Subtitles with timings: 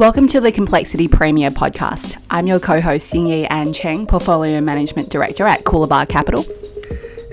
[0.00, 2.18] Welcome to the Complexity Premium podcast.
[2.30, 6.46] I'm your co host, Yingyi Ann Cheng, Portfolio Management Director at Coolabah Capital.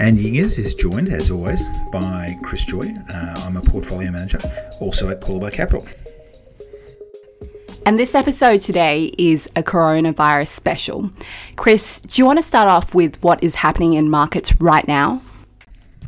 [0.01, 2.93] And Yingers is joined, as always, by Chris Joye.
[3.09, 4.41] Uh, I'm a portfolio manager,
[4.81, 5.87] also at Coolabah Capital.
[7.85, 11.09] And this episode today is a coronavirus special.
[11.55, 15.21] Chris, do you want to start off with what is happening in markets right now?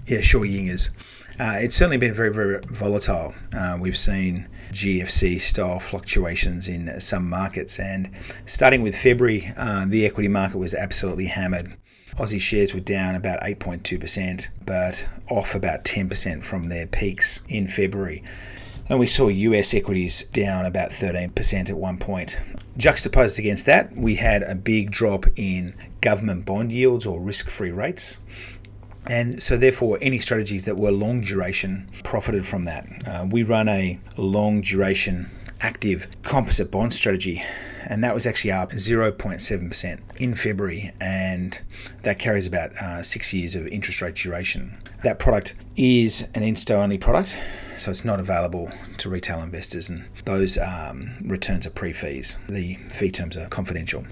[0.07, 0.89] Yeah, sure, Yingers.
[1.39, 3.33] Uh, it's certainly been very, very volatile.
[3.53, 8.09] Uh, we've seen GFC style fluctuations in some markets, and
[8.45, 11.75] starting with February, uh, the equity market was absolutely hammered.
[12.15, 18.23] Aussie shares were down about 8.2%, but off about 10% from their peaks in February.
[18.89, 22.39] And we saw US equities down about 13% at one point.
[22.75, 27.71] Juxtaposed against that, we had a big drop in government bond yields or risk free
[27.71, 28.19] rates.
[29.09, 32.87] And so, therefore, any strategies that were long duration profited from that.
[33.07, 37.43] Uh, we run a long duration active composite bond strategy,
[37.87, 41.61] and that was actually up 0.7% in February, and
[42.03, 44.77] that carries about uh, six years of interest rate duration.
[45.03, 47.37] That product is an insto only product,
[47.77, 52.37] so it's not available to retail investors, and those um, returns are pre fees.
[52.47, 54.05] The fee terms are confidential.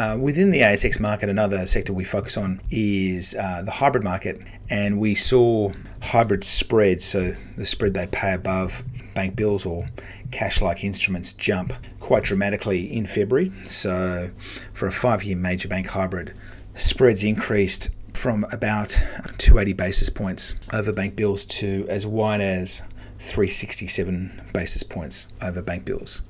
[0.00, 4.40] Uh, within the ASX market, another sector we focus on is uh, the hybrid market,
[4.70, 5.70] and we saw
[6.00, 8.82] hybrid spreads, so the spread they pay above
[9.14, 9.86] bank bills or
[10.30, 13.52] cash like instruments, jump quite dramatically in February.
[13.66, 14.30] So,
[14.72, 16.34] for a five year major bank hybrid,
[16.74, 18.88] spreads increased from about
[19.36, 22.82] 280 basis points over bank bills to as wide as
[23.20, 26.22] 367 basis points over bank bills.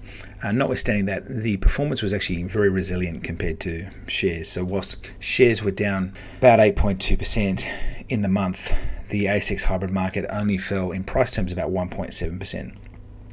[0.43, 4.49] Uh, notwithstanding that, the performance was actually very resilient compared to shares.
[4.49, 7.71] So, whilst shares were down about 8.2%
[8.09, 8.75] in the month,
[9.09, 12.77] the ASX hybrid market only fell in price terms about 1.7%.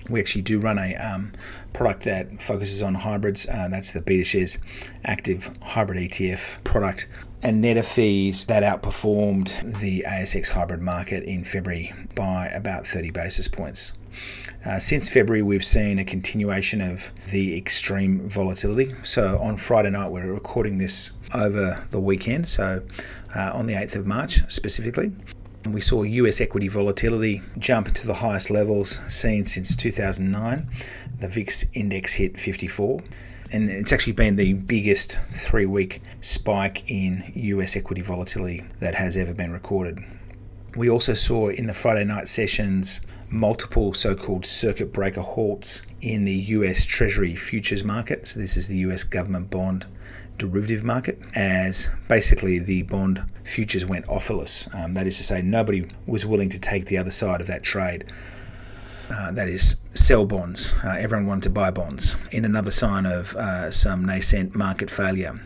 [0.10, 1.34] We actually do run a um,
[1.74, 3.48] product that focuses on hybrids.
[3.48, 4.60] Uh, that's the BetaShares
[5.04, 7.10] Active Hybrid ETF product.
[7.44, 13.12] And net of fees that outperformed the ASX hybrid market in February by about 30
[13.12, 13.94] basis points.
[14.66, 18.94] Uh, since February, we've seen a continuation of the extreme volatility.
[19.04, 22.82] So on Friday night, we're recording this over the weekend, so
[23.36, 25.12] uh, on the 8th of March specifically.
[25.66, 30.68] We saw US equity volatility jump to the highest levels seen since 2009.
[31.20, 33.02] The VIX index hit 54
[33.52, 39.18] and it's actually been the biggest three week spike in US equity volatility that has
[39.18, 40.00] ever been recorded.
[40.76, 46.26] We also saw in the Friday night sessions multiple so called circuit breaker halts in
[46.26, 48.28] the US Treasury futures market.
[48.28, 49.86] So, this is the US government bond
[50.38, 54.74] derivative market, as basically the bond futures went offerless.
[54.76, 57.64] Um, that is to say, nobody was willing to take the other side of that
[57.64, 58.06] trade.
[59.10, 60.74] Uh, that is, sell bonds.
[60.84, 65.42] Uh, everyone wanted to buy bonds in another sign of uh, some nascent market failure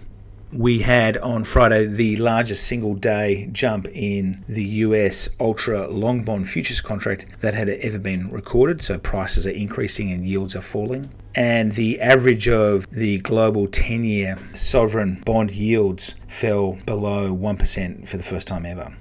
[0.53, 6.49] we had on Friday the largest single day jump in the US ultra long bond
[6.49, 8.81] futures contract that had ever been recorded.
[8.81, 11.09] So prices are increasing and yields are falling.
[11.35, 18.17] And the average of the global 10 year sovereign bond yields fell below 1% for
[18.17, 18.93] the first time ever.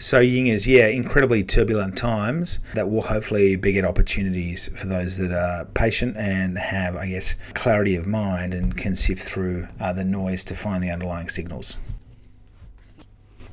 [0.00, 5.32] So Ying is, yeah, incredibly turbulent times that will hopefully beget opportunities for those that
[5.32, 10.04] are patient and have, I guess, clarity of mind and can sift through uh, the
[10.04, 11.76] noise to find the underlying signals.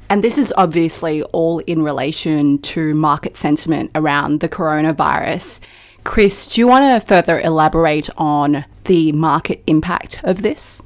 [0.08, 5.62] And this is obviously all in relation to market sentiment around the coronavirus.
[6.04, 10.84] Chris, do you want to further elaborate on the market impact of this?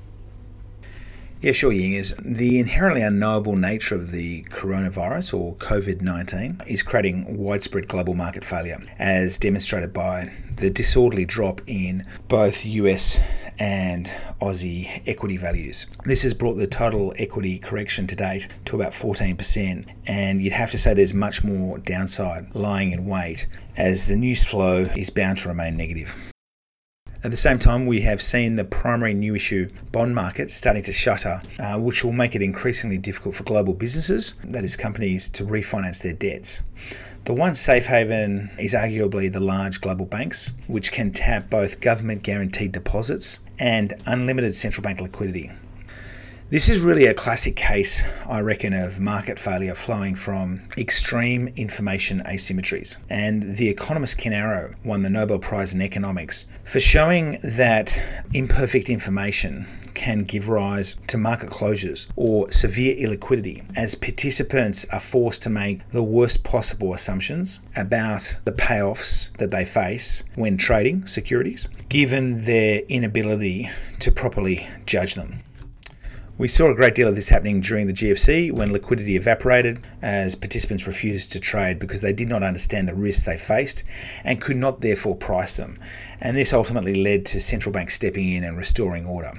[1.42, 1.94] Yeah, sure, Ying.
[1.94, 8.14] Is the inherently unknowable nature of the coronavirus or COVID 19 is creating widespread global
[8.14, 13.22] market failure, as demonstrated by the disorderly drop in both US
[13.58, 14.12] and
[14.42, 15.88] Aussie equity values.
[16.04, 20.72] This has brought the total equity correction to date to about 14%, and you'd have
[20.72, 25.38] to say there's much more downside lying in wait, as the news flow is bound
[25.38, 26.29] to remain negative.
[27.22, 30.94] At the same time, we have seen the primary new issue bond market starting to
[30.94, 35.44] shutter, uh, which will make it increasingly difficult for global businesses, that is, companies, to
[35.44, 36.62] refinance their debts.
[37.26, 42.24] The one safe haven is arguably the large global banks, which can tap both government
[42.24, 45.52] guaranteed deposits and unlimited central bank liquidity.
[46.52, 52.24] This is really a classic case, I reckon, of market failure flowing from extreme information
[52.26, 52.98] asymmetries.
[53.08, 58.02] And the economist Ken Arrow won the Nobel Prize in Economics for showing that
[58.34, 65.44] imperfect information can give rise to market closures or severe illiquidity as participants are forced
[65.44, 71.70] to make the worst possible assumptions about the payoffs that they face when trading securities,
[71.90, 73.70] given their inability
[74.00, 75.44] to properly judge them.
[76.40, 80.36] We saw a great deal of this happening during the GFC when liquidity evaporated as
[80.36, 83.84] participants refused to trade because they did not understand the risks they faced
[84.24, 85.78] and could not therefore price them.
[86.22, 89.34] And this ultimately led to central banks stepping in and restoring order.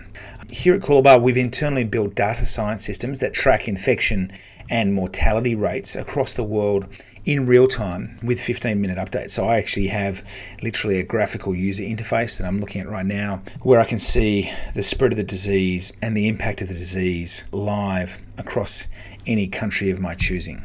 [0.50, 4.31] Here at Coolabah, we've internally built data science systems that track infection
[4.69, 6.87] and mortality rates across the world
[7.25, 9.31] in real time with 15 minute updates.
[9.31, 10.25] So I actually have
[10.62, 14.52] literally a graphical user interface that I'm looking at right now where I can see
[14.75, 18.87] the spread of the disease and the impact of the disease live across
[19.26, 20.62] any country of my choosing.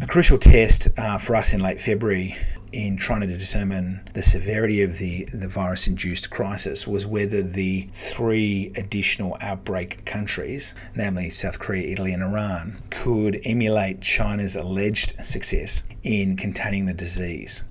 [0.00, 2.36] A crucial test uh, for us in late February
[2.74, 7.88] in trying to determine the severity of the, the virus induced crisis was whether the
[7.92, 15.84] three additional outbreak countries, namely South Korea, Italy, and Iran, could emulate China's alleged success
[16.02, 17.64] in containing the disease.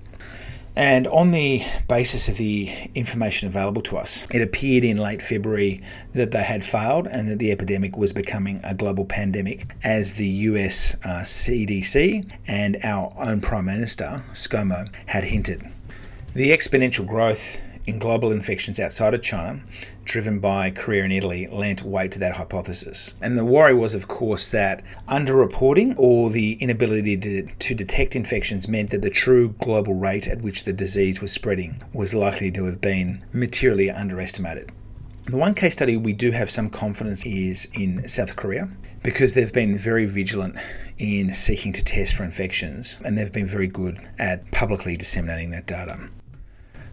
[0.76, 5.82] And on the basis of the information available to us, it appeared in late February
[6.12, 10.26] that they had failed and that the epidemic was becoming a global pandemic, as the
[10.26, 15.62] US uh, CDC and our own Prime Minister, ScoMo, had hinted.
[16.34, 19.60] The exponential growth in global infections outside of China,
[20.04, 23.14] driven by Korea and Italy, lent weight to that hypothesis.
[23.20, 28.68] And the worry was, of course, that underreporting or the inability to, to detect infections
[28.68, 32.64] meant that the true global rate at which the disease was spreading was likely to
[32.64, 34.70] have been materially underestimated.
[35.26, 38.68] The one case study we do have some confidence is in South Korea
[39.02, 40.56] because they've been very vigilant
[40.98, 45.66] in seeking to test for infections and they've been very good at publicly disseminating that
[45.66, 46.10] data.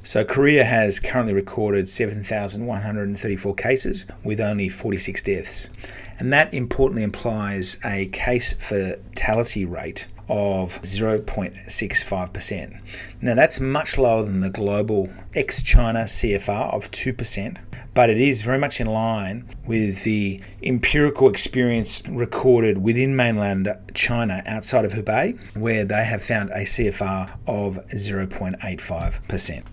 [0.03, 5.69] So, Korea has currently recorded 7,134 cases with only 46 deaths.
[6.18, 12.80] And that importantly implies a case fatality rate of 0.65%.
[13.21, 17.57] Now, that's much lower than the global ex China CFR of 2%,
[17.94, 24.42] but it is very much in line with the empirical experience recorded within mainland China
[24.47, 29.63] outside of Hubei, where they have found a CFR of 0.85%.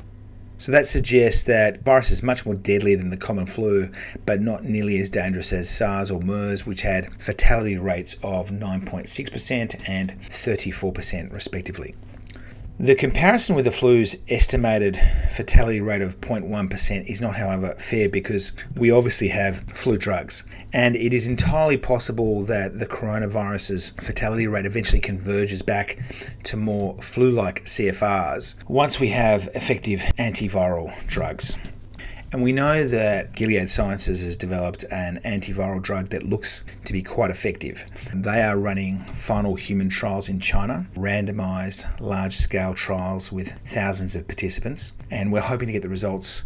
[0.59, 3.91] So that suggests that virus is much more deadly than the common flu,
[4.27, 9.89] but not nearly as dangerous as SARS or MERS, which had fatality rates of 9.6%
[9.89, 11.95] and 34%, respectively.
[12.81, 14.97] The comparison with the flu's estimated
[15.33, 20.45] fatality rate of 0.1% is not, however, fair because we obviously have flu drugs.
[20.73, 25.99] And it is entirely possible that the coronavirus's fatality rate eventually converges back
[26.45, 31.59] to more flu like CFRs once we have effective antiviral drugs.
[32.31, 37.03] And we know that Gilead Sciences has developed an antiviral drug that looks to be
[37.03, 37.87] quite effective.
[38.13, 44.27] They are running final human trials in China, randomized large scale trials with thousands of
[44.29, 46.45] participants, and we're hoping to get the results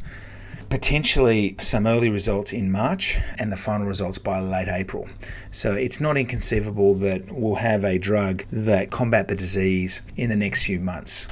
[0.73, 5.07] potentially some early results in March and the final results by late April.
[5.51, 10.37] So it's not inconceivable that we'll have a drug that combat the disease in the
[10.37, 11.29] next few months.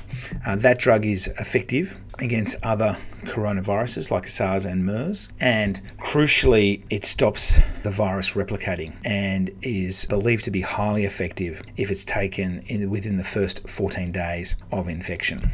[0.47, 7.07] Uh, that drug is effective against other coronaviruses like SARS and MERS, and crucially, it
[7.07, 12.91] stops the virus replicating and is believed to be highly effective if it's taken in,
[12.91, 15.51] within the first 14 days of infection.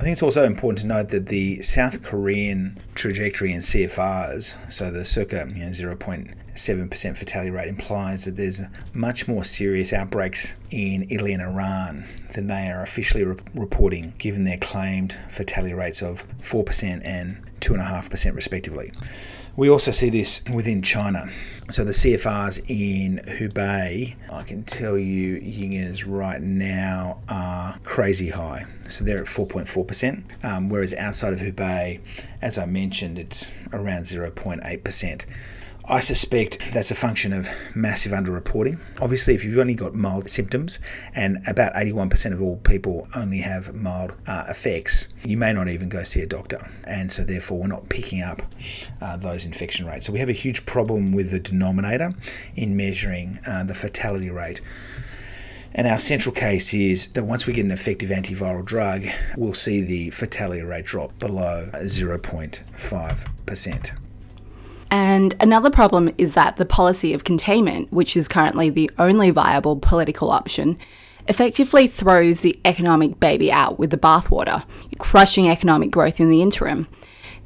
[0.00, 4.90] I think it's also important to note that the South Korean trajectory in CFRs, so
[4.90, 8.62] the circa you know, 0.7% fatality rate, implies that there's
[8.94, 14.44] much more serious outbreaks in Italy and Iran than they are officially re- reporting, given
[14.44, 18.92] their claimed fatality rates of 4% and 2.5% respectively.
[19.56, 21.28] We also see this within China.
[21.70, 28.66] So the CFRs in Hubei, I can tell you Yingers right now are crazy high.
[28.88, 32.00] So they're at 4.4%, um, whereas outside of Hubei,
[32.42, 35.24] as I mentioned, it's around 0.8%.
[35.86, 38.78] I suspect that's a function of massive underreporting.
[39.00, 40.78] Obviously, if you've only got mild symptoms,
[41.14, 45.88] and about 81% of all people only have mild uh, effects, you may not even
[45.88, 46.70] go see a doctor.
[46.84, 48.42] And so, therefore, we're not picking up
[49.00, 50.06] uh, those infection rates.
[50.06, 52.14] So, we have a huge problem with the denominator
[52.56, 54.60] in measuring uh, the fatality rate.
[55.72, 59.06] And our central case is that once we get an effective antiviral drug,
[59.36, 64.09] we'll see the fatality rate drop below 0.5%.
[64.90, 69.76] And another problem is that the policy of containment, which is currently the only viable
[69.76, 70.78] political option,
[71.28, 74.64] effectively throws the economic baby out with the bathwater,
[74.98, 76.88] crushing economic growth in the interim.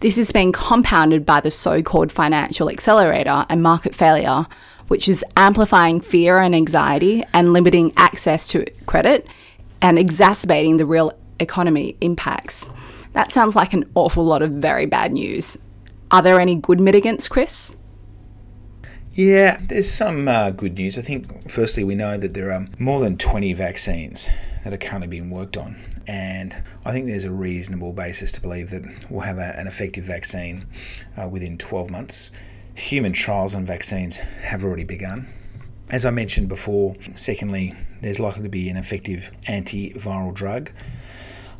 [0.00, 4.46] This has been compounded by the so called financial accelerator and market failure,
[4.88, 9.26] which is amplifying fear and anxiety and limiting access to credit
[9.82, 12.66] and exacerbating the real economy impacts.
[13.12, 15.58] That sounds like an awful lot of very bad news.
[16.14, 17.74] Are there any good mitigants, Chris?
[19.14, 20.96] Yeah, there's some uh, good news.
[20.96, 24.30] I think, firstly, we know that there are more than 20 vaccines
[24.62, 25.74] that are currently being worked on,
[26.06, 30.04] and I think there's a reasonable basis to believe that we'll have a, an effective
[30.04, 30.68] vaccine
[31.20, 32.30] uh, within 12 months.
[32.76, 35.26] Human trials on vaccines have already begun.
[35.90, 40.70] As I mentioned before, secondly, there's likely to be an effective antiviral drug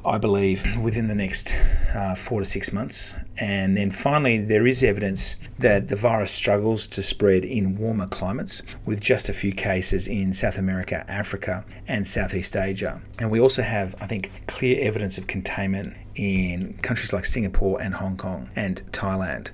[0.07, 1.57] I believe, within the next
[1.95, 3.17] uh, four to six months.
[3.39, 8.63] And then finally, there is evidence that the virus struggles to spread in warmer climates,
[8.85, 13.01] with just a few cases in South America, Africa, and Southeast Asia.
[13.19, 17.95] And we also have, I think, clear evidence of containment in countries like Singapore and
[17.95, 19.51] Hong Kong and Thailand.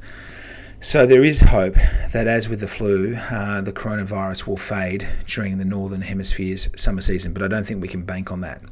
[0.83, 1.75] So there is hope
[2.15, 7.03] that, as with the flu, uh, the coronavirus will fade during the northern hemisphere's summer
[7.03, 8.63] season, but I don't think we can bank on that.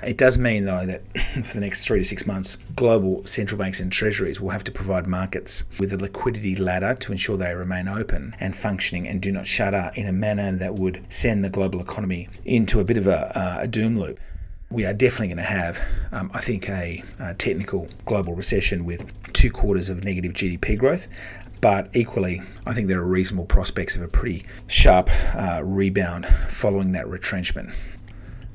[0.00, 1.02] It does mean, though, that
[1.42, 4.70] for the next three to six months, global central banks and treasuries will have to
[4.70, 9.32] provide markets with a liquidity ladder to ensure they remain open and functioning and do
[9.32, 13.08] not shudder in a manner that would send the global economy into a bit of
[13.08, 14.20] a, uh, a doom loop
[14.68, 15.80] we are definitely going to have,
[16.10, 21.06] um, I think, a, a, technical global recession with two quarters of negative GDP growth.
[21.60, 26.92] But equally, I think there are reasonable prospects of a pretty sharp uh, rebound following
[26.92, 27.70] that retrenchment.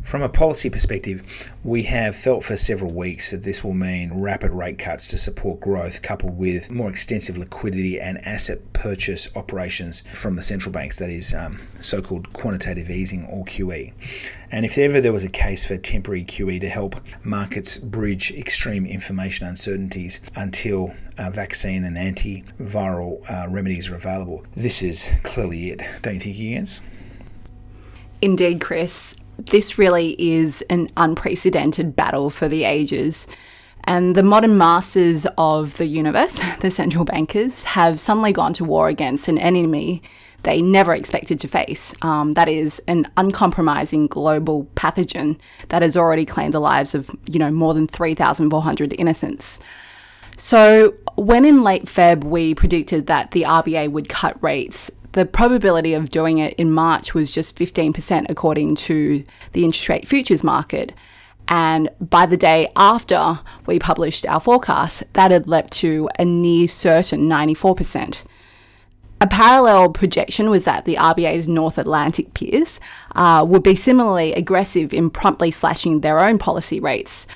[0.04, 1.24] From a policy perspective,
[1.64, 5.60] we have felt for several weeks that this will mean rapid rate cuts to support
[5.60, 11.10] growth, coupled with more extensive liquidity and asset purchase operations from the central banks, that
[11.10, 13.94] is, um, so called quantitative easing or QE.
[14.52, 18.86] And if ever there was a case for temporary QE to help markets bridge extreme
[18.86, 20.94] information uncertainties until
[21.32, 25.82] vaccine and antiviral uh, remedies are available, this is clearly it.
[26.02, 26.82] Don't you think, Higgins?
[28.22, 29.16] Indeed, Chris
[29.48, 33.28] this really is an unprecedented battle for the ages.
[33.86, 38.88] And the modern masters of the universe, the central bankers, have suddenly gone to war
[38.88, 40.02] against an enemy
[40.44, 41.94] they never expected to face.
[42.02, 45.38] Um, that is an uncompromising global pathogen
[45.70, 49.60] that has already claimed the lives of, you know, more than 3,400 innocents.
[50.38, 55.94] So, when in late Feb we predicted that the RBA would cut rates the probability
[55.94, 60.94] of doing it in March was just 15%, according to the interest rate futures market.
[61.48, 66.68] And by the day after we published our forecast, that had leapt to a near
[66.68, 68.22] certain 94%.
[69.20, 72.80] A parallel projection was that the RBA's North Atlantic peers
[73.14, 77.28] uh, would be similarly aggressive in promptly slashing their own policy rates.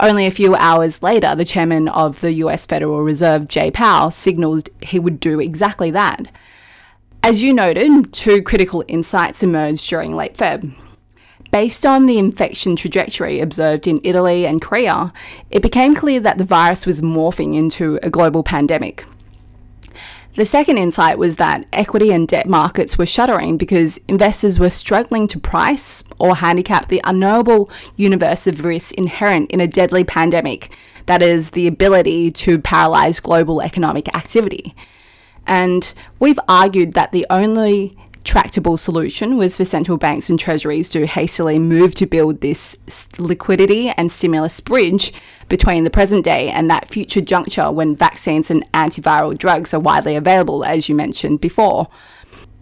[0.00, 4.68] Only a few hours later, the chairman of the US Federal Reserve, Jay Powell, signaled
[4.82, 6.30] he would do exactly that.
[7.22, 10.74] As you noted, two critical insights emerged during late Feb.
[11.50, 15.12] Based on the infection trajectory observed in Italy and Korea,
[15.50, 19.04] it became clear that the virus was morphing into a global pandemic.
[20.36, 25.26] The second insight was that equity and debt markets were shuddering because investors were struggling
[25.28, 30.70] to price or handicap the unknowable universe of risks inherent in a deadly pandemic
[31.06, 34.76] that is, the ability to paralyze global economic activity.
[35.50, 41.06] And we've argued that the only tractable solution was for central banks and treasuries to
[41.06, 42.76] hastily move to build this
[43.18, 45.12] liquidity and stimulus bridge
[45.48, 50.14] between the present day and that future juncture when vaccines and antiviral drugs are widely
[50.14, 51.88] available, as you mentioned before.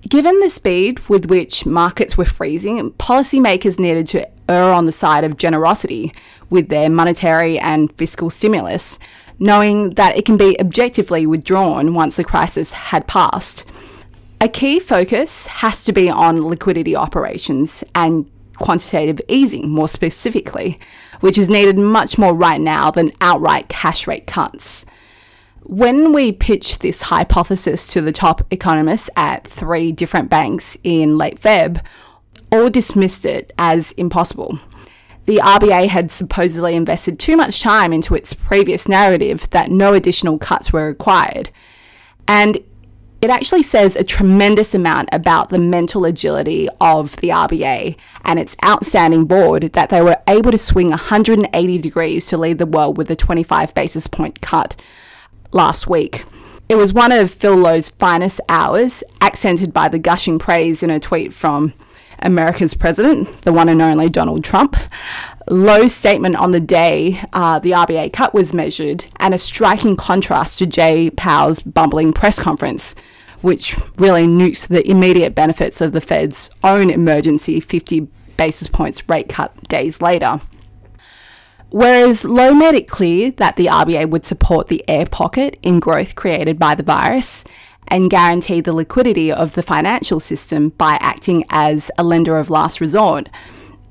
[0.09, 5.25] Given the speed with which markets were freezing, policymakers needed to err on the side
[5.25, 6.14] of generosity
[6.49, 8.99] with their monetary and fiscal stimulus,
[9.38, 13.64] knowing that it can be objectively withdrawn once the crisis had passed.
[14.40, 20.78] A key focus has to be on liquidity operations and quantitative easing, more specifically,
[21.21, 24.85] which is needed much more right now than outright cash rate cuts.
[25.62, 31.40] When we pitched this hypothesis to the top economists at three different banks in late
[31.40, 31.85] Feb,
[32.50, 34.59] all dismissed it as impossible
[35.29, 40.39] the RBA had supposedly invested too much time into its previous narrative that no additional
[40.39, 41.51] cuts were required.
[42.27, 42.57] And
[43.21, 48.57] it actually says a tremendous amount about the mental agility of the RBA and its
[48.65, 53.11] outstanding board that they were able to swing 180 degrees to lead the world with
[53.11, 54.81] a 25 basis point cut
[55.53, 56.25] last week.
[56.71, 60.99] It was one of Phil Lowe's finest hours, accented by the gushing praise in a
[60.99, 61.75] tweet from
[62.21, 64.77] America's president, the one and only Donald Trump.
[65.49, 70.59] Lowe's statement on the day uh, the RBA cut was measured, and a striking contrast
[70.59, 72.95] to Jay Powell's bumbling press conference,
[73.41, 79.29] which really nukes the immediate benefits of the Fed's own emergency 50 basis points rate
[79.29, 80.41] cut days later.
[81.71, 86.15] Whereas Lowe made it clear that the RBA would support the air pocket in growth
[86.15, 87.45] created by the virus
[87.88, 92.80] and guarantee the liquidity of the financial system by acting as a lender of last
[92.80, 93.28] resort,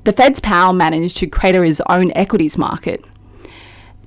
[0.03, 3.03] the Fed's Powell managed to crater his own equities market.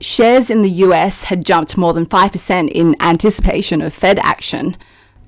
[0.01, 4.77] Shares in the US had jumped more than 5% in anticipation of Fed action.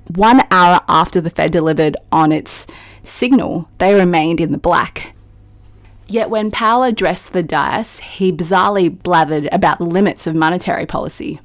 [0.08, 2.66] One hour after the Fed delivered on its
[3.02, 5.14] signal, they remained in the black.
[6.06, 11.38] Yet when Powell addressed the dais, he bizarrely blathered about the limits of monetary policy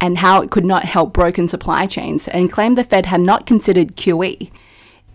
[0.00, 3.46] and how it could not help broken supply chains and claimed the Fed had not
[3.46, 4.50] considered QE.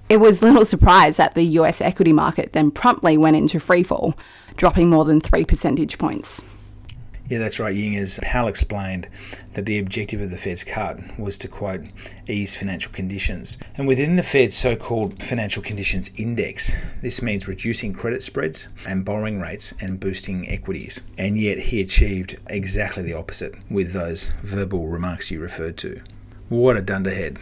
[0.10, 4.18] It was little surprise that the US equity market then promptly went into freefall,
[4.58, 6.44] dropping more than three percentage points.
[7.32, 7.96] Yeah, that's right, Ying.
[7.96, 9.08] As Powell explained
[9.54, 11.80] that the objective of the Fed's cut was to, quote,
[12.28, 13.58] ease financial conditions.
[13.78, 19.06] And within the Fed's so called financial conditions index, this means reducing credit spreads and
[19.06, 21.04] borrowing rates and boosting equities.
[21.18, 26.02] And yet he achieved exactly the opposite with those verbal remarks you referred to.
[26.50, 27.40] What a dunderhead.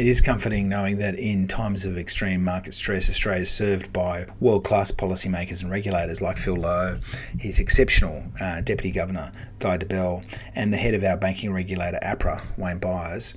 [0.00, 4.24] It is comforting knowing that in times of extreme market stress, Australia is served by
[4.40, 7.00] world class policymakers and regulators like Phil Lowe,
[7.38, 12.40] his exceptional uh, Deputy Governor Guy Debelle, and the head of our banking regulator APRA,
[12.56, 13.34] Wayne Byres,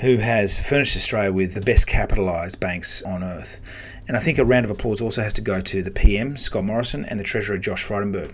[0.00, 3.60] who has furnished Australia with the best capitalised banks on earth.
[4.08, 6.64] And I think a round of applause also has to go to the PM, Scott
[6.64, 8.32] Morrison, and the Treasurer, Josh Frydenberg.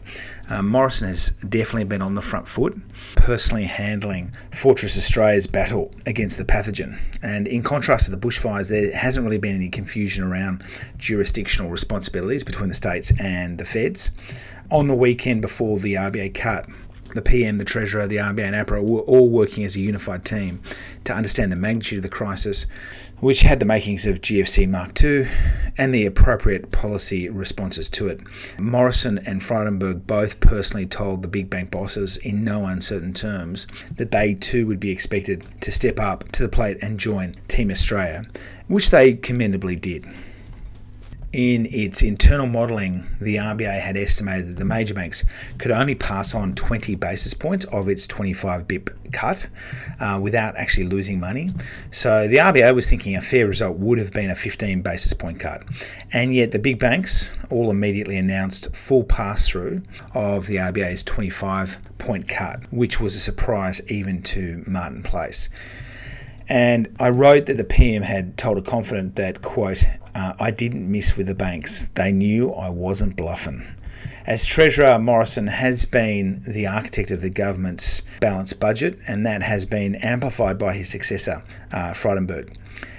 [0.49, 2.77] Um, Morrison has definitely been on the front foot,
[3.17, 6.99] personally handling Fortress Australia's battle against the pathogen.
[7.23, 10.65] And in contrast to the bushfires, there hasn't really been any confusion around
[10.97, 14.11] jurisdictional responsibilities between the states and the feds.
[14.71, 16.67] On the weekend before the RBA cut,
[17.19, 20.63] the PM, the Treasurer, the RBA, and APRA were all working as a unified team
[21.03, 22.67] to understand the magnitude of the crisis,
[23.19, 25.27] which had the makings of GFC Mark II
[25.77, 28.21] and the appropriate policy responses to it.
[28.61, 34.13] Morrison and Frydenberg both personally told the big bank bosses in no uncertain terms that
[34.13, 38.25] they too would be expected to step up to the plate and join Team Australia,
[38.69, 40.07] which they commendably did.
[41.33, 45.25] In its internal modelling, the RBA had estimated that the major banks
[45.59, 49.47] could only pass on 20 basis points of its 25 bip cut
[50.01, 51.53] uh, without actually losing money.
[51.91, 55.39] So the RBA was thinking a fair result would have been a 15 basis point
[55.39, 55.65] cut.
[56.13, 59.83] And yet the big banks all immediately announced full pass through
[60.15, 65.51] of the RBA's 25 point cut, which was a surprise even to Martin Place.
[66.49, 69.85] And I wrote that the PM had told a confidant that, quote,
[70.15, 71.85] uh, I didn't miss with the banks.
[71.95, 73.67] They knew I wasn't bluffing.
[74.27, 79.65] As Treasurer, Morrison has been the architect of the government's balanced budget, and that has
[79.65, 82.55] been amplified by his successor, uh, Frydenberg.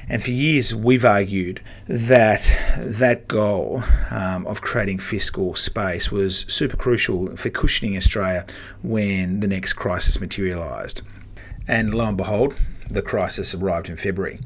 [0.10, 6.76] And for years, we've argued that that goal um, of creating fiscal space was super
[6.76, 8.46] crucial for cushioning Australia
[8.82, 11.04] when the next crisis materialised.
[11.68, 12.56] And lo and behold,
[12.90, 14.40] the crisis arrived in February.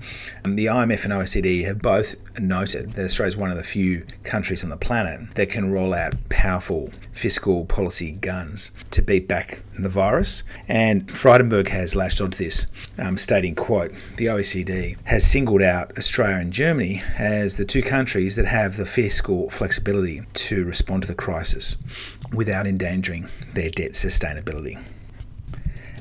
[0.43, 4.05] Um, the IMF and OECD have both noted that Australia is one of the few
[4.23, 9.63] countries on the planet that can roll out powerful fiscal policy guns to beat back
[9.77, 10.43] the virus.
[10.67, 16.37] And Frydenberg has latched onto this, um, stating, quote, the OECD has singled out Australia
[16.37, 21.15] and Germany as the two countries that have the fiscal flexibility to respond to the
[21.15, 21.77] crisis
[22.33, 24.81] without endangering their debt sustainability.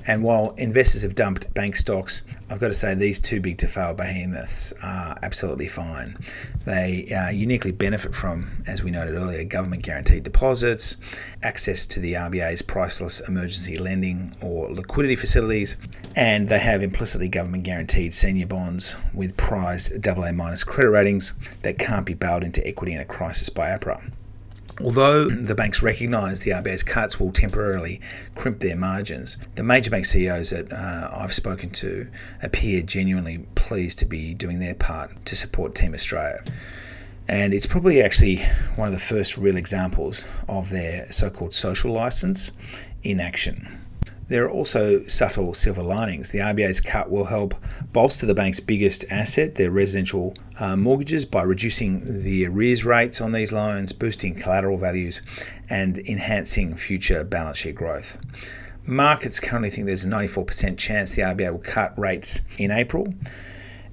[0.06, 3.66] And while investors have dumped bank stocks, I've got to say these two big to
[3.66, 6.16] fail behemoths are absolutely fine.
[6.64, 10.96] They uh, uniquely benefit from, as we noted earlier, government guaranteed deposits,
[11.42, 15.76] access to the RBA's priceless emergency lending or liquidity facilities,
[16.16, 21.78] and they have implicitly government guaranteed senior bonds with prized AA minus credit ratings that
[21.78, 24.12] can't be bailed into equity in a crisis by APRA.
[24.82, 28.00] Although the banks recognise the RBA's cuts will temporarily
[28.34, 32.08] crimp their margins, the major bank CEOs that uh, I've spoken to
[32.42, 36.42] appear genuinely pleased to be doing their part to support Team Australia.
[37.28, 38.38] And it's probably actually
[38.74, 42.50] one of the first real examples of their so called social license
[43.04, 43.78] in action.
[44.28, 46.30] There are also subtle silver linings.
[46.30, 47.54] The RBA's cut will help
[47.92, 53.32] bolster the bank's biggest asset, their residential uh, mortgages, by reducing the arrears rates on
[53.32, 55.22] these loans, boosting collateral values,
[55.68, 58.18] and enhancing future balance sheet growth.
[58.84, 63.14] Markets currently think there's a 94% chance the RBA will cut rates in April.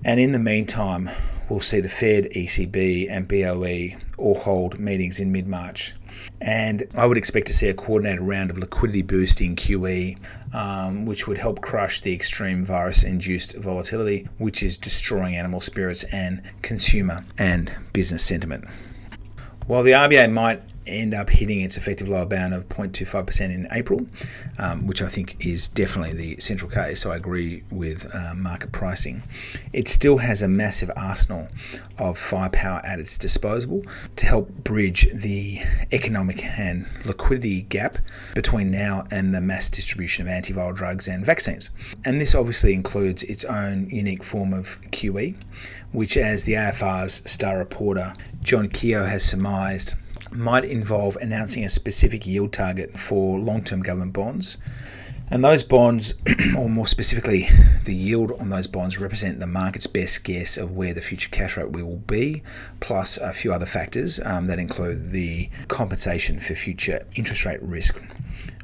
[0.03, 1.09] And in the meantime,
[1.49, 5.93] we'll see the Fed, ECB, and BOE all hold meetings in mid March.
[6.41, 10.17] And I would expect to see a coordinated round of liquidity boosting QE,
[10.53, 16.03] um, which would help crush the extreme virus induced volatility, which is destroying animal spirits
[16.05, 18.65] and consumer and business sentiment.
[19.67, 24.05] While the RBA might end up hitting its effective lower bound of 0.25% in April,
[24.57, 27.01] um, which I think is definitely the central case.
[27.01, 29.23] So I agree with uh, market pricing.
[29.73, 31.47] It still has a massive arsenal
[31.97, 33.83] of firepower at its disposal
[34.15, 37.97] to help bridge the economic and liquidity gap
[38.35, 41.71] between now and the mass distribution of antiviral drugs and vaccines.
[42.05, 45.35] And this obviously includes its own unique form of QE,
[45.91, 49.95] which, as the AFR's star reporter John Kehoe has surmised,
[50.31, 54.57] might involve announcing a specific yield target for long term government bonds.
[55.31, 56.15] And those bonds,
[56.57, 57.47] or more specifically,
[57.85, 61.55] the yield on those bonds, represent the market's best guess of where the future cash
[61.55, 62.41] rate will be,
[62.79, 68.03] plus a few other factors um, that include the compensation for future interest rate risk,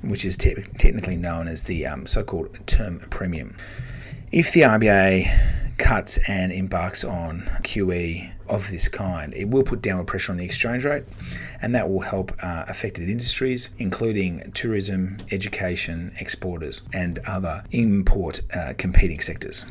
[0.01, 3.55] which is te- technically known as the um, so called term premium.
[4.31, 10.07] If the RBA cuts and embarks on QE of this kind, it will put downward
[10.07, 11.03] pressure on the exchange rate,
[11.61, 18.73] and that will help uh, affected industries, including tourism, education, exporters, and other import uh,
[18.77, 19.65] competing sectors.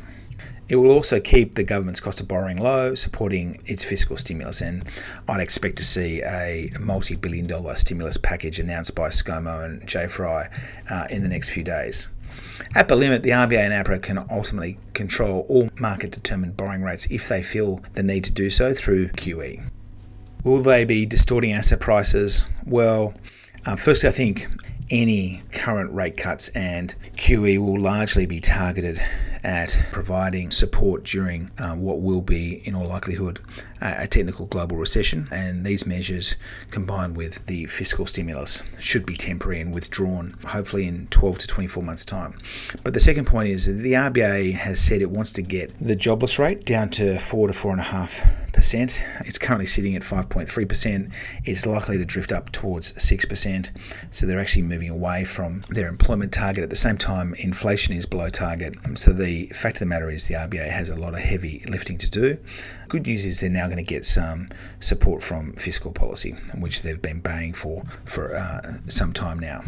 [0.67, 4.61] It will also keep the government's cost of borrowing low, supporting its fiscal stimulus.
[4.61, 4.83] And
[5.27, 10.07] I'd expect to see a multi billion dollar stimulus package announced by ScoMo and Jay
[10.07, 10.49] Fry
[10.89, 12.09] uh, in the next few days.
[12.73, 17.05] At the limit, the RBA and APRA can ultimately control all market determined borrowing rates
[17.11, 19.61] if they feel the need to do so through QE.
[20.45, 22.45] Will they be distorting asset prices?
[22.67, 23.15] Well,
[23.65, 24.47] uh, firstly, I think
[24.91, 29.01] any current rate cuts and QE will largely be targeted
[29.45, 33.39] at providing support during um, what will be, in all likelihood,
[33.79, 35.27] a technical global recession.
[35.31, 36.35] And these measures,
[36.71, 41.83] combined with the fiscal stimulus, should be temporary and withdrawn, hopefully in 12 to 24
[41.83, 42.39] months' time.
[42.83, 45.95] But the second point is that the RBA has said it wants to get the
[45.95, 49.03] jobless rate down to 4 to 4.5 percent.
[49.25, 51.11] It's currently sitting at 5.3%.
[51.43, 53.69] It's likely to drift up towards 6%.
[54.11, 56.63] So they're actually moving away from their employment target.
[56.63, 58.75] At the same time, inflation is below target.
[58.95, 61.97] So the fact of the matter is the RBA has a lot of heavy lifting
[61.99, 62.37] to do.
[62.87, 67.01] Good news is they're now going to get some support from fiscal policy, which they've
[67.01, 69.63] been baying for for uh, some time now.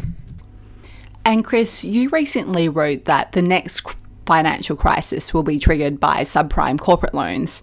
[1.24, 3.82] And Chris, you recently wrote that the next
[4.26, 7.62] financial crisis will be triggered by subprime corporate loans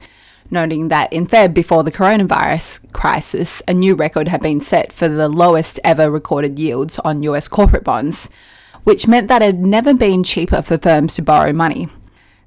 [0.52, 5.08] noting that in Feb, before the coronavirus crisis, a new record had been set for
[5.08, 8.30] the lowest ever recorded yields on US corporate bonds,
[8.86, 11.90] which meant that it had never been cheaper for firms to borrow money.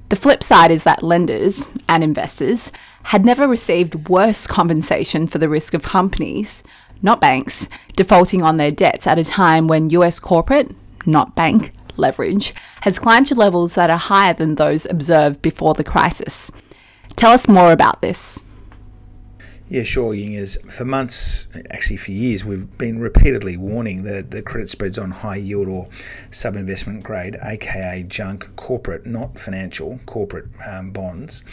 [0.09, 2.73] The flip side is that lenders and investors
[3.05, 6.63] had never received worse compensation for the risk of companies,
[7.03, 10.75] not banks, defaulting on their debts at a time when US corporate,
[11.05, 15.85] not bank, leverage has climbed to levels that are higher than those observed before the
[15.85, 16.51] crisis.
[17.17, 18.43] Tell us more about this.
[19.71, 20.59] Yeah, sure, Yingers.
[20.71, 25.37] For months, actually for years, we've been repeatedly warning that the credit spreads on high
[25.37, 25.89] yield or
[26.31, 31.45] sub investment grade, aka junk corporate, not financial, corporate um, bonds,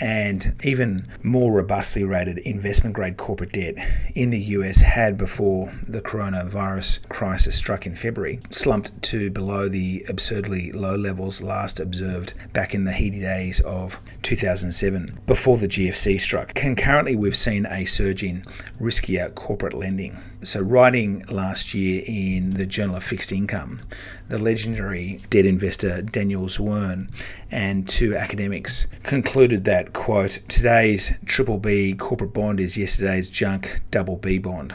[0.00, 3.74] and even more robustly rated investment grade corporate debt
[4.14, 10.04] in the US had before the coronavirus crisis struck in February, slumped to below the
[10.08, 16.20] absurdly low levels last observed back in the heady days of 2007 before the GFC
[16.20, 16.54] struck.
[16.54, 18.44] Concurrently, we've seen seen a surge in
[18.80, 20.18] riskier corporate lending.
[20.42, 23.80] So, writing last year in the Journal of Fixed Income,
[24.28, 27.10] the legendary debt investor Daniel Zwirn
[27.50, 34.16] and two academics concluded that, quote, today's triple B corporate bond is yesterday's junk double
[34.16, 34.74] B bond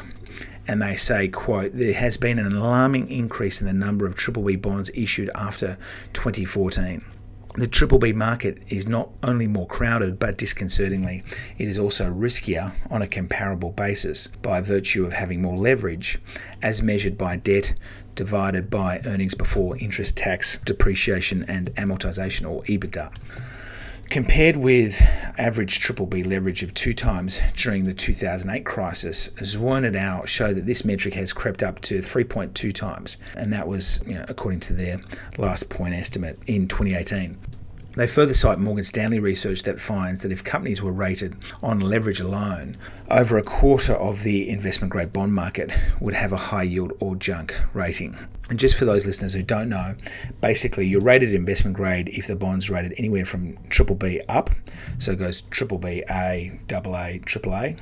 [0.67, 4.43] and they say, quote, there has been an alarming increase in the number of triple
[4.43, 5.77] B bonds issued after
[6.13, 7.01] 2014
[7.55, 11.23] the triple B market is not only more crowded, but disconcertingly,
[11.57, 16.19] it is also riskier on a comparable basis by virtue of having more leverage,
[16.61, 17.73] as measured by debt
[18.15, 23.11] divided by earnings before interest, tax, depreciation, and amortization, or EBITDA
[24.11, 25.01] compared with
[25.37, 30.25] average triple B leverage of two times during the 2008 crisis, Zwirn et al.
[30.25, 34.25] show that this metric has crept up to 3.2 times, and that was, you know,
[34.27, 34.99] according to their
[35.37, 37.37] last point estimate in 2018.
[37.93, 42.21] They further cite Morgan Stanley research that finds that if companies were rated on leverage
[42.21, 42.77] alone,
[43.09, 47.17] over a quarter of the investment grade bond market would have a high yield or
[47.17, 48.17] junk rating.
[48.49, 49.95] And just for those listeners who don't know,
[50.39, 54.51] basically you're rated investment grade if the bond's rated anywhere from triple B up,
[54.97, 57.75] so it goes triple B, A, double A, triple A,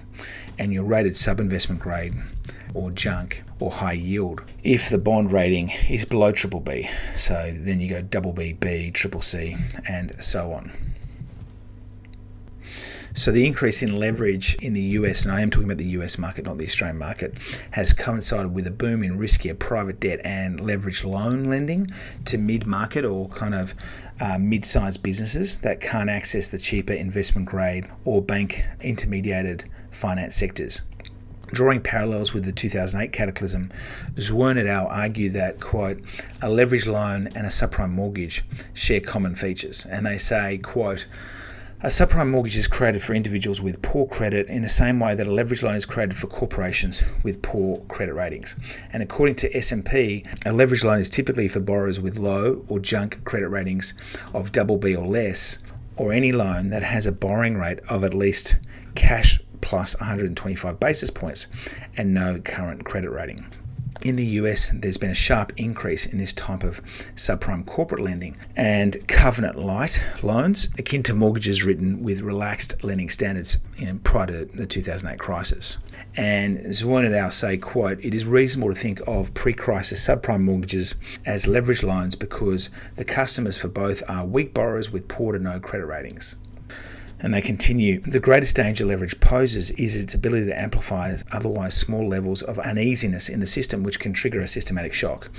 [0.58, 2.16] and you're rated sub investment grade
[2.74, 6.90] or junk or high yield if the bond rating is below triple B.
[7.16, 9.56] So then you go double B, B, triple C,
[9.88, 10.72] and so on.
[13.16, 16.18] So the increase in leverage in the US, and I am talking about the US
[16.18, 17.34] market, not the Australian market,
[17.72, 21.88] has coincided with a boom in riskier private debt and leverage loan lending
[22.26, 23.74] to mid-market or kind of
[24.22, 30.84] uh, mid-sized businesses that can't access the cheaper investment grade or bank intermediated finance sectors.
[31.52, 33.72] Drawing parallels with the 2008 cataclysm,
[34.16, 34.88] Zwirn et al.
[34.88, 36.00] argue that, quote,
[36.42, 39.86] a leveraged loan and a subprime mortgage share common features.
[39.86, 41.08] And they say, quote,
[41.82, 45.28] a subprime mortgage is created for individuals with poor credit in the same way that
[45.28, 48.58] a leveraged loan is created for corporations with poor credit ratings.
[48.92, 53.24] And according to S&P, a leveraged loan is typically for borrowers with low or junk
[53.24, 53.94] credit ratings
[54.34, 55.60] of double B or less,
[55.96, 58.60] or any loan that has a borrowing rate of at least
[58.96, 61.48] cash plus 125 basis points
[61.98, 63.46] and no current credit rating.
[64.02, 66.82] In the US, there's been a sharp increase in this type of
[67.16, 73.58] subprime corporate lending and covenant light loans, akin to mortgages written with relaxed lending standards
[73.78, 75.80] in, prior to the 2008 crisis.
[76.16, 76.66] And
[77.14, 77.32] al.
[77.32, 80.96] say, quote, it is reasonable to think of pre-crisis subprime mortgages
[81.26, 85.60] as leveraged loans because the customers for both are weak borrowers with poor to no
[85.60, 86.36] credit ratings.
[87.22, 92.08] And they continue the greatest danger leverage poses is its ability to amplify otherwise small
[92.08, 95.30] levels of uneasiness in the system, which can trigger a systematic shock.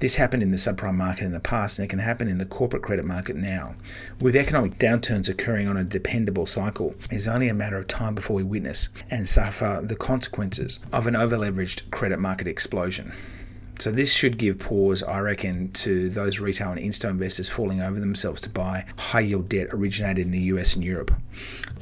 [0.00, 2.44] This happened in the subprime market in the past, and it can happen in the
[2.44, 3.74] corporate credit market now.
[4.20, 8.36] With economic downturns occurring on a dependable cycle, it's only a matter of time before
[8.36, 13.12] we witness and suffer the consequences of an overleveraged credit market explosion.
[13.80, 17.98] So this should give pause, I reckon, to those retail and insto investors falling over
[17.98, 21.10] themselves to buy high yield debt originated in the US and Europe.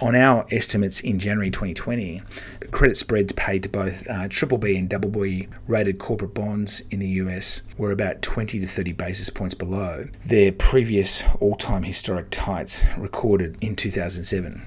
[0.01, 2.23] On our estimates in January 2020,
[2.71, 7.01] credit spreads paid to both uh, triple B and double B rated corporate bonds in
[7.01, 12.85] the US were about 20 to 30 basis points below their previous all-time historic tights
[12.97, 14.63] recorded in 2007.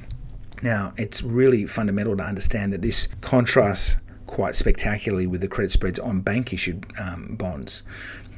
[0.62, 4.00] Now, it's really fundamental to understand that this contrasts
[4.32, 7.84] quite spectacularly with the credit spreads on bank issued um, bonds.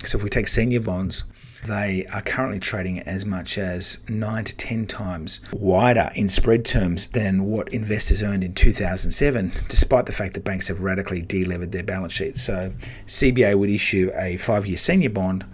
[0.04, 1.24] So if we take senior bonds,
[1.68, 7.08] they are currently trading as much as 9 to 10 times wider in spread terms
[7.08, 11.84] than what investors earned in 2007, despite the fact that banks have radically delevered their
[11.84, 12.42] balance sheets.
[12.42, 12.74] So
[13.06, 15.46] CBA would issue a five year senior bond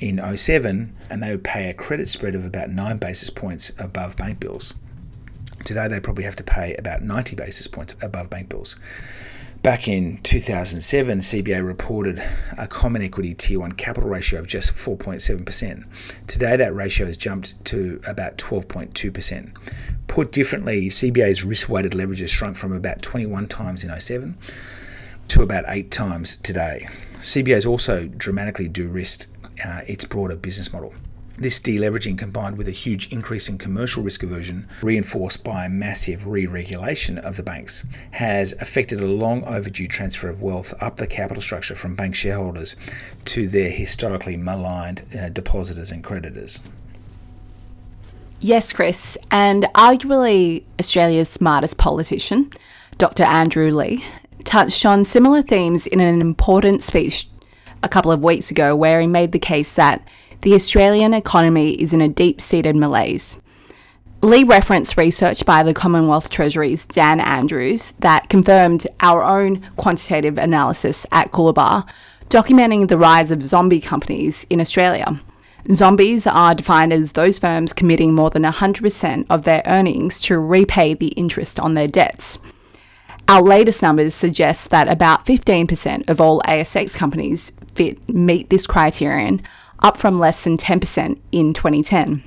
[0.00, 4.16] in 07 and they would pay a credit spread of about 9 basis points above
[4.16, 4.74] bank bills.
[5.64, 8.76] Today they probably have to pay about 90 basis points above bank bills.
[9.64, 12.22] Back in 2007, CBA reported
[12.58, 15.86] a common equity tier 1 capital ratio of just 4.7%.
[16.26, 19.56] Today, that ratio has jumped to about 12.2%.
[20.06, 24.36] Put differently, CBA's risk weighted leverage has shrunk from about 21 times in 07
[25.28, 26.86] to about 8 times today.
[27.14, 29.28] CBA has also dramatically de risked
[29.64, 30.92] uh, its broader business model.
[31.36, 36.46] This deleveraging, combined with a huge increase in commercial risk aversion, reinforced by massive re
[36.46, 41.42] regulation of the banks, has affected a long overdue transfer of wealth up the capital
[41.42, 42.76] structure from bank shareholders
[43.24, 46.60] to their historically maligned uh, depositors and creditors.
[48.38, 52.52] Yes, Chris, and arguably Australia's smartest politician,
[52.98, 53.24] Dr.
[53.24, 54.04] Andrew Leigh,
[54.44, 57.26] touched on similar themes in an important speech
[57.82, 60.06] a couple of weeks ago where he made the case that
[60.44, 63.38] the Australian economy is in a deep seated malaise.
[64.20, 71.06] Leigh referenced research by the Commonwealth Treasury's Dan Andrews that confirmed our own quantitative analysis
[71.10, 71.88] at Coolabah,
[72.28, 75.18] documenting the rise of zombie companies in Australia.
[75.72, 80.92] Zombies are defined as those firms committing more than 100% of their earnings to repay
[80.92, 82.38] the interest on their debts.
[83.28, 89.40] Our latest numbers suggest that about 15% of all ASX companies fit meet this criterion,
[89.84, 92.24] up from less than 10% in 2010.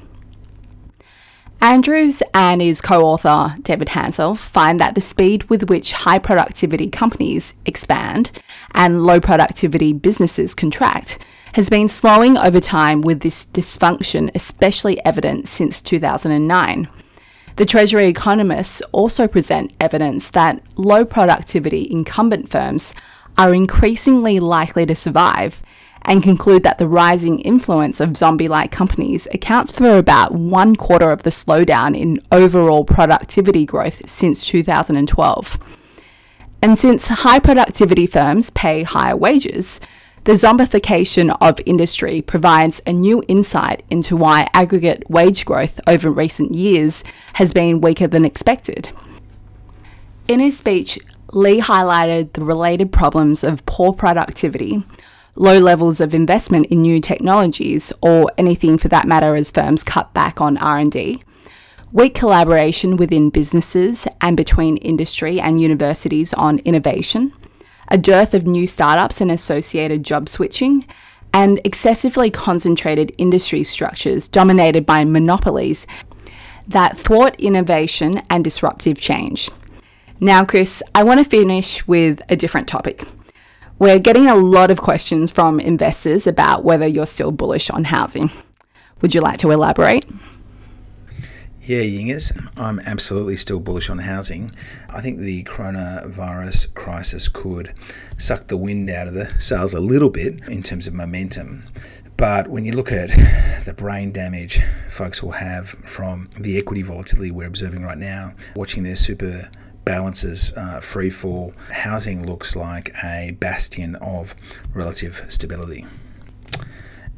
[1.59, 6.87] Andrews and his co author, David Hansell, find that the speed with which high productivity
[6.87, 8.29] companies expand
[8.75, 11.17] and low productivity businesses contract
[11.55, 16.87] has been slowing over time, with this dysfunction especially evident since 2009.
[17.55, 22.93] The Treasury economists also present evidence that low productivity incumbent firms
[23.35, 25.63] are increasingly likely to survive
[26.07, 31.11] and conclude that the rising influence of zombie like companies accounts for about one quarter
[31.11, 35.59] of the slowdown in overall productivity growth since 2012.
[36.61, 39.79] And since high productivity firms pay higher wages,
[40.23, 46.53] the zombification of industry provides a new insight into why aggregate wage growth over recent
[46.53, 48.89] years has been weaker than expected.
[50.27, 50.99] In his speech,
[51.31, 54.83] Leigh highlighted the related problems of poor productivity,
[55.37, 60.13] low levels of investment in new technologies or anything for that matter as firms cut
[60.13, 61.21] back on R&D,
[61.91, 67.31] weak collaboration within businesses and between industry and universities on innovation,
[67.87, 70.85] a dearth of new startups and associated job switching,
[71.33, 75.85] and excessively concentrated industry structures dominated by monopolies
[76.67, 79.49] that thwart innovation and disruptive change.
[80.19, 83.03] Now, Chris, I want to finish with a different topic.
[83.79, 88.31] We're getting a lot of questions from investors about whether you're still bullish on housing.
[89.01, 90.03] Would you like to elaborate?
[91.61, 94.51] Yeah, Yingers, I'm absolutely still bullish on housing.
[94.89, 97.75] I think the coronavirus crisis could
[98.17, 101.63] suck the wind out of the sales a little bit in terms of momentum.
[102.15, 103.09] But when you look at
[103.65, 104.59] the brain damage
[104.89, 109.51] folks will have from the equity volatility we're observing right now, watching their super
[109.87, 114.35] balances uh, free fall, housing looks like a bastion of
[114.73, 115.85] relative stability.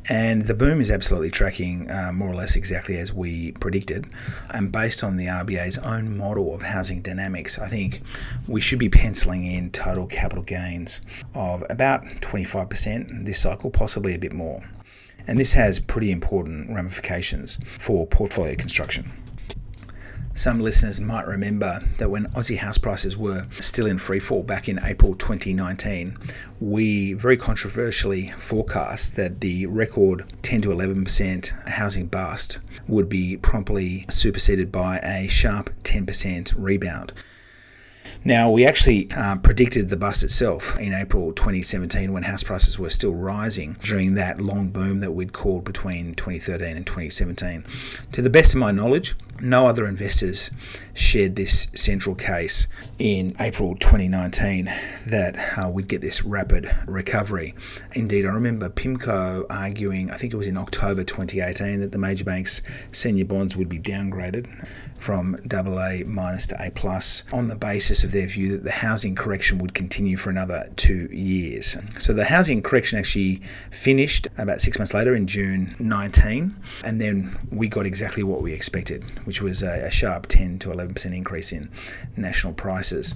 [0.08, 4.08] And the boom is absolutely tracking uh, more or less exactly as we predicted.
[4.52, 8.02] And based on the RBA's own model of housing dynamics, I think
[8.48, 11.02] we should be penciling in total capital gains
[11.36, 14.64] of about 25% this cycle, possibly a bit more.
[15.28, 19.12] And this has pretty important ramifications for portfolio construction.
[20.40, 24.80] Some listeners might remember that when Aussie house prices were still in freefall back in
[24.82, 26.18] April 2019,
[26.62, 34.06] we very controversially forecast that the record 10 to 11% housing bust would be promptly
[34.08, 37.12] superseded by a sharp 10% rebound.
[38.24, 42.90] Now, we actually uh, predicted the bust itself in April 2017 when house prices were
[42.90, 47.66] still rising during that long boom that we'd called between 2013 and 2017.
[48.14, 50.52] To the best of my knowledge, no other investors
[50.94, 54.66] shared this central case in April 2019
[55.08, 57.56] that uh, we'd get this rapid recovery.
[57.94, 62.26] Indeed, I remember PIMCO arguing, I think it was in October 2018, that the major
[62.26, 64.48] banks' senior bonds would be downgraded
[65.00, 69.16] from AA minus to A plus on the basis of their view that the housing
[69.16, 71.78] correction would continue for another two years.
[71.98, 77.38] So the housing correction actually finished about six months later in June 19, and then
[77.50, 81.52] we got exactly what we expected, which was a, a sharp 10 to 11% increase
[81.52, 81.70] in
[82.18, 83.14] national prices.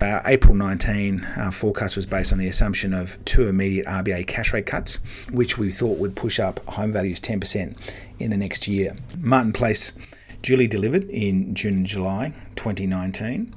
[0.00, 4.54] Our April 19 uh, forecast was based on the assumption of two immediate RBA cash
[4.54, 7.76] rate cuts, which we thought would push up home values 10%
[8.20, 8.96] in the next year.
[9.18, 9.92] Martin Place
[10.40, 13.54] duly delivered in June and July 2019.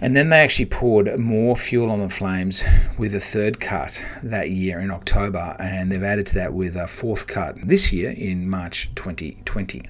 [0.00, 2.64] And then they actually poured more fuel on the flames
[2.98, 6.88] with a third cut that year in October, and they've added to that with a
[6.88, 9.88] fourth cut this year in March 2020.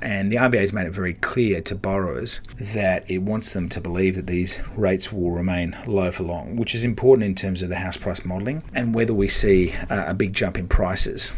[0.00, 3.80] And the RBA has made it very clear to borrowers that it wants them to
[3.80, 7.68] believe that these rates will remain low for long, which is important in terms of
[7.68, 11.34] the house price modelling and whether we see a big jump in prices.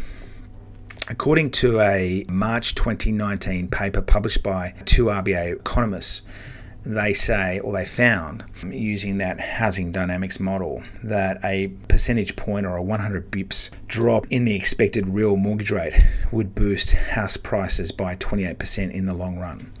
[1.09, 6.21] According to a March 2019 paper published by two RBA economists,
[6.85, 12.75] they say, or they found, using that housing dynamics model, that a percentage point or
[12.75, 15.93] a 100 bips drop in the expected real mortgage rate
[16.31, 19.71] would boost house prices by 28% in the long run.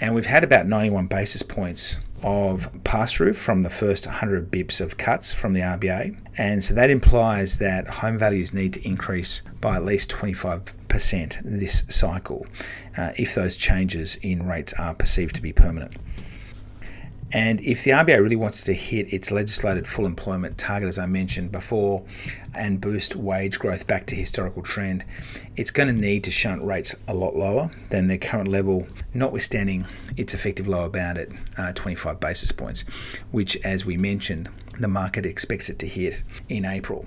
[0.00, 4.80] And we've had about 91 basis points of pass through from the first 100 bips
[4.80, 6.18] of cuts from the RBA.
[6.36, 11.84] And so that implies that home values need to increase by at least 25% this
[11.88, 12.46] cycle
[12.96, 15.96] uh, if those changes in rates are perceived to be permanent.
[17.32, 21.04] And if the RBA really wants to hit its legislated full employment target, as I
[21.04, 22.02] mentioned before,
[22.54, 25.04] and boost wage growth back to historical trend,
[25.56, 29.86] it's going to need to shunt rates a lot lower than their current level, notwithstanding
[30.16, 32.82] its effective lower bound at uh, 25 basis points,
[33.30, 34.48] which, as we mentioned,
[34.80, 37.04] the market expects it to hit in April.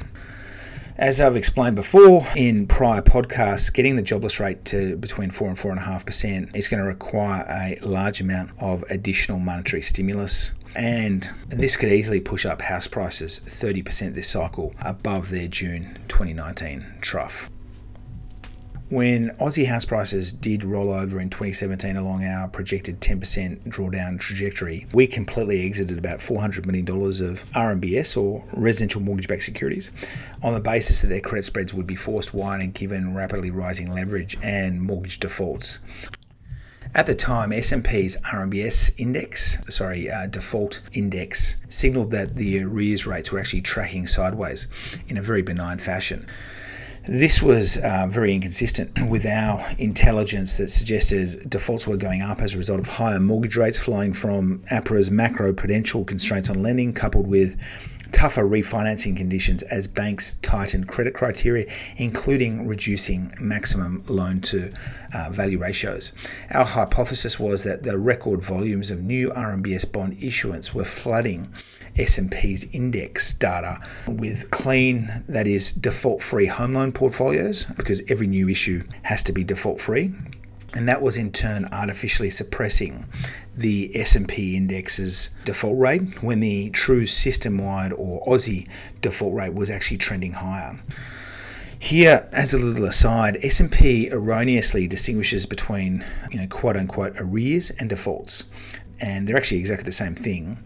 [1.01, 5.57] As I've explained before in prior podcasts, getting the jobless rate to between 4 and
[5.57, 10.53] 4.5% is going to require a large amount of additional monetary stimulus.
[10.75, 16.85] And this could easily push up house prices 30% this cycle above their June 2019
[17.01, 17.49] trough.
[18.91, 24.85] When Aussie house prices did roll over in 2017 along our projected 10% drawdown trajectory,
[24.91, 29.91] we completely exited about $400 million of RMBS or residential mortgage backed securities
[30.43, 34.37] on the basis that their credit spreads would be forced wider given rapidly rising leverage
[34.43, 35.79] and mortgage defaults.
[36.93, 43.31] At the time, S&P's RMBS index, sorry, uh, default index, signaled that the arrears rates
[43.31, 44.67] were actually tracking sideways
[45.07, 46.27] in a very benign fashion.
[47.07, 52.53] This was uh, very inconsistent with our intelligence that suggested defaults were going up as
[52.53, 57.25] a result of higher mortgage rates flowing from APRA's macro prudential constraints on lending, coupled
[57.25, 57.59] with
[58.11, 61.65] tougher refinancing conditions as banks tightened credit criteria,
[61.97, 64.71] including reducing maximum loan to
[65.13, 66.13] uh, value ratios.
[66.51, 71.53] Our hypothesis was that the record volumes of new RMBS bond issuance were flooding
[71.97, 78.83] S&P's index data with clean, that is, default-free home loan portfolios, because every new issue
[79.03, 80.13] has to be default-free
[80.73, 83.05] and that was in turn artificially suppressing
[83.61, 88.67] the S&P index's default rate when the true system-wide or Aussie
[89.01, 90.79] default rate was actually trending higher.
[91.79, 97.89] Here, as a little aside, S&P erroneously distinguishes between, you know, quote unquote arrears and
[97.89, 98.51] defaults,
[98.99, 100.59] and they're actually exactly the same thing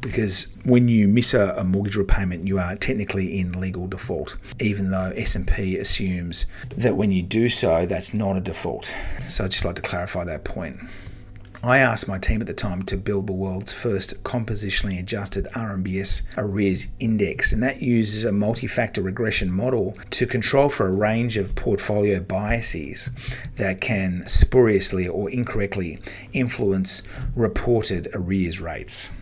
[0.00, 4.92] because when you miss a, a, mortgage repayment you are technically in legal default even
[4.92, 6.46] though S&P assumes
[6.76, 8.94] that when you do so that's not a default.
[9.22, 10.78] So I'd just like to clarify that point
[11.62, 16.22] I asked my team at the time to build the world's first compositionally adjusted RMBS
[16.36, 21.36] arrears index, and that uses a multi factor regression model to control for a range
[21.36, 23.10] of portfolio biases
[23.56, 26.00] that can spuriously or incorrectly
[26.32, 27.02] influence
[27.34, 29.12] reported arrears rates.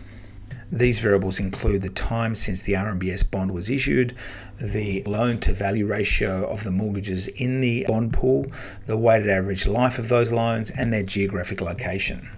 [0.72, 4.16] These variables include the time since the RMBS bond was issued,
[4.60, 8.46] the loan to value ratio of the mortgages in the bond pool,
[8.86, 12.28] the weighted average life of those loans, and their geographic location.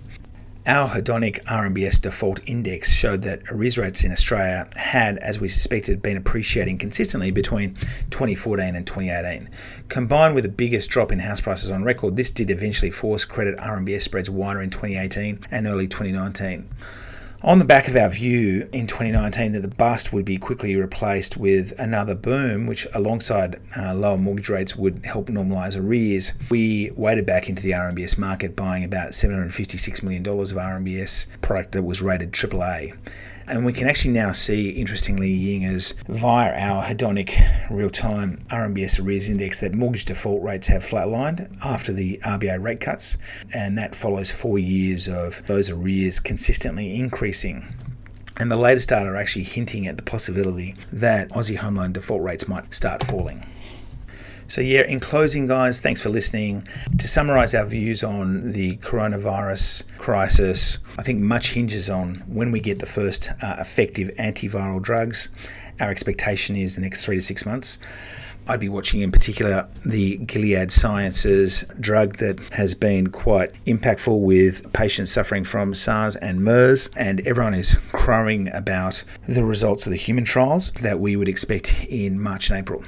[0.67, 6.03] Our hedonic RMBS default index showed that arrears rates in Australia had, as we suspected,
[6.03, 7.77] been appreciating consistently between
[8.11, 9.49] 2014 and 2018.
[9.89, 13.57] Combined with the biggest drop in house prices on record, this did eventually force credit
[13.57, 16.69] RMBS spreads wider in 2018 and early 2019.
[17.41, 21.37] On the back of our view in 2019 that the bust would be quickly replaced
[21.37, 27.27] with another boom, which alongside uh, lower mortgage rates would help normalise arrears, we waded
[27.27, 32.33] back into the RMBS market buying about $756 million of RMBS product that was rated
[32.33, 32.97] AAA.
[33.51, 39.03] And we can actually now see, interestingly, Ying, as via our hedonic real time RMBS
[39.03, 43.17] arrears index that mortgage default rates have flatlined after the RBA rate cuts.
[43.55, 47.65] And that follows four years of those arrears consistently increasing.
[48.37, 52.23] And the latest data are actually hinting at the possibility that Aussie home loan default
[52.23, 53.45] rates might start falling.
[54.49, 56.67] So, yeah, in closing, guys, thanks for listening.
[56.97, 62.61] To summarize our views on the coronavirus crisis, I think much hinges on when we
[62.61, 65.29] get the first uh, effective antiviral drugs.
[65.81, 67.79] Our expectation is the next three to six months.
[68.47, 74.73] I'd be watching in particular the Gilead Sciences drug that has been quite impactful with
[74.73, 79.99] patients suffering from SARS and MERS, and everyone is crowing about the results of the
[79.99, 82.83] human trials that we would expect in March and April.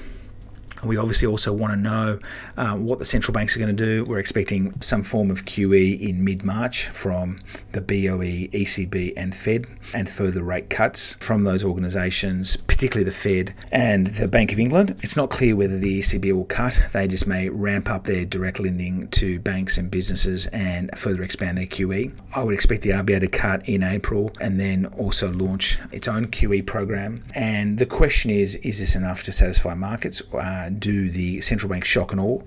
[0.85, 2.19] We obviously also want to know
[2.57, 4.05] uh, what the central banks are going to do.
[4.05, 7.41] We're expecting some form of QE in mid March from
[7.73, 13.55] the BOE, ECB, and Fed, and further rate cuts from those organisations, particularly the Fed
[13.73, 14.97] and the Bank of England.
[15.03, 18.61] It's not clear whether the ECB will cut, they just may ramp up their direct
[18.61, 22.13] lending to banks and businesses and further expand their QE.
[22.35, 26.27] I would expect the RBA to cut in April and then also launch its own
[26.29, 27.25] QE program.
[27.35, 30.23] And the question is is this enough to satisfy markets?
[30.33, 32.41] Uh, do the central bank shock and awe,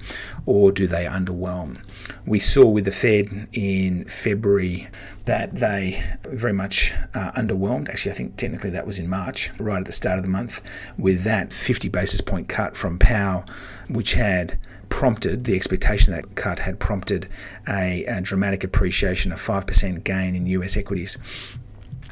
[0.45, 1.82] or do they underwhelm?
[2.26, 4.88] We saw with the Fed in February
[5.26, 7.89] that they very much uh, underwhelmed.
[7.89, 10.61] Actually, I think technically that was in March, right at the start of the month,
[10.97, 13.45] with that 50 basis point cut from Powell,
[13.89, 14.57] which had
[14.89, 17.28] prompted the expectation that cut had prompted
[17.67, 21.17] a, a dramatic appreciation, a 5% gain in US equities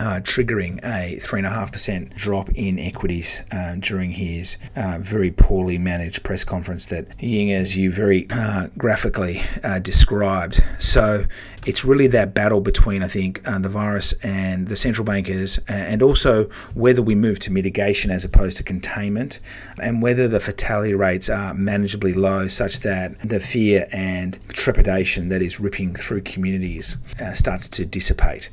[0.01, 6.43] uh, triggering a 3.5% drop in equities uh, during his uh, very poorly managed press
[6.43, 10.63] conference that Ying, as you very uh, graphically uh, described.
[10.79, 11.25] So
[11.67, 16.01] it's really that battle between, I think, uh, the virus and the central bankers, and
[16.01, 19.39] also whether we move to mitigation as opposed to containment,
[19.79, 25.43] and whether the fatality rates are manageably low such that the fear and trepidation that
[25.43, 26.97] is ripping through communities
[27.35, 28.49] starts to dissipate.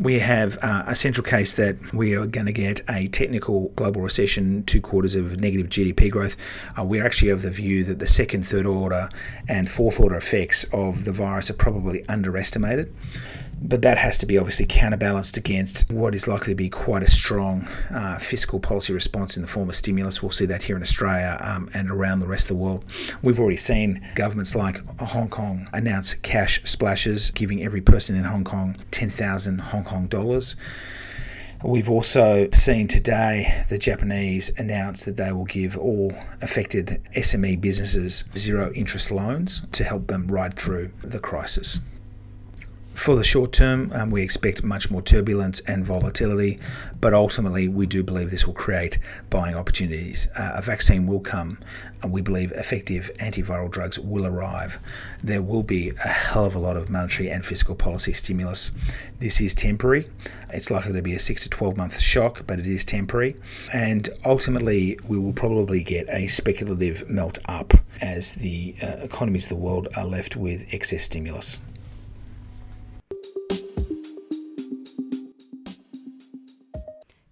[0.00, 4.02] We have uh, a central case that we are going to get a technical global
[4.02, 6.36] recession, two quarters of negative GDP growth.
[6.78, 9.08] Uh, we're actually of the view that the second, third order,
[9.48, 12.94] and fourth order effects of the virus are probably underestimated
[13.60, 17.10] but that has to be obviously counterbalanced against what is likely to be quite a
[17.10, 20.22] strong uh, fiscal policy response in the form of stimulus.
[20.22, 22.84] We'll see that here in Australia um, and around the rest of the world.
[23.22, 28.44] We've already seen governments like Hong Kong announce cash splashes, giving every person in Hong
[28.44, 30.56] Kong 10,000 Hong Kong dollars.
[31.64, 38.24] We've also seen today the Japanese announce that they will give all affected SME businesses
[38.36, 41.80] zero interest loans to help them ride through the crisis.
[42.98, 46.58] For the short term, um, we expect much more turbulence and volatility,
[47.00, 48.98] but ultimately, we do believe this will create
[49.30, 50.26] buying opportunities.
[50.36, 51.60] Uh, a vaccine will come,
[52.02, 54.80] and we believe effective antiviral drugs will arrive.
[55.22, 58.72] There will be a hell of a lot of monetary and fiscal policy stimulus.
[59.20, 60.10] This is temporary.
[60.50, 63.36] It's likely to be a six to 12 month shock, but it is temporary.
[63.72, 69.50] And ultimately, we will probably get a speculative melt up as the uh, economies of
[69.50, 71.60] the world are left with excess stimulus.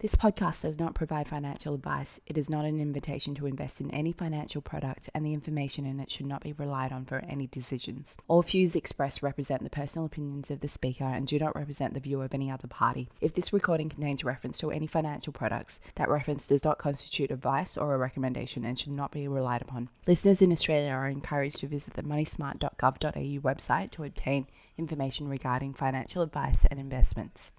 [0.06, 2.20] This podcast does not provide financial advice.
[2.28, 5.98] It is not an invitation to invest in any financial product, and the information in
[5.98, 8.16] it should not be relied on for any decisions.
[8.28, 11.98] All views expressed represent the personal opinions of the speaker and do not represent the
[11.98, 13.08] view of any other party.
[13.20, 17.76] If this recording contains reference to any financial products, that reference does not constitute advice
[17.76, 19.88] or a recommendation and should not be relied upon.
[20.06, 24.46] Listeners in Australia are encouraged to visit the moneysmart.gov.au website to obtain
[24.78, 27.50] information regarding financial advice and investments.